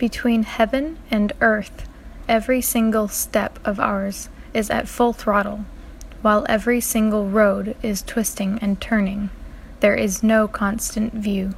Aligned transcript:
Between 0.00 0.44
heaven 0.44 0.96
and 1.10 1.34
earth, 1.42 1.86
every 2.26 2.62
single 2.62 3.06
step 3.06 3.58
of 3.66 3.78
ours 3.78 4.30
is 4.54 4.70
at 4.70 4.88
full 4.88 5.12
throttle, 5.12 5.66
while 6.22 6.46
every 6.48 6.80
single 6.80 7.28
road 7.28 7.76
is 7.82 8.00
twisting 8.00 8.58
and 8.62 8.80
turning. 8.80 9.28
There 9.80 9.94
is 9.94 10.22
no 10.22 10.48
constant 10.48 11.12
view. 11.12 11.52